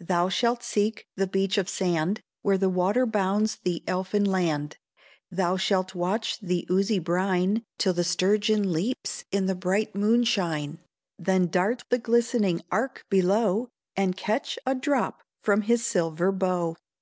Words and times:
"Thou 0.00 0.28
shalt 0.28 0.62
seek 0.62 1.06
the 1.16 1.26
beach 1.26 1.56
of 1.56 1.66
sand 1.66 2.20
Where 2.42 2.58
the 2.58 2.68
water 2.68 3.06
bounds 3.06 3.56
the 3.64 3.82
elfin 3.88 4.22
land, 4.26 4.76
Thou 5.30 5.56
shalt 5.56 5.94
watch 5.94 6.38
the 6.40 6.66
oozy 6.70 6.98
brine 6.98 7.64
Till 7.78 7.94
the 7.94 8.04
sturgeon 8.04 8.70
leaps 8.70 9.24
in 9.32 9.46
the 9.46 9.54
bright 9.54 9.94
moonshine, 9.94 10.80
Then 11.18 11.46
dart 11.46 11.84
the 11.88 11.96
glistening 11.98 12.60
arch 12.70 13.02
below, 13.08 13.70
And 13.96 14.14
catch 14.14 14.58
a 14.66 14.74
drop 14.74 15.22
from 15.42 15.62
his 15.62 15.86
silver 15.86 16.30
bow. 16.32 16.76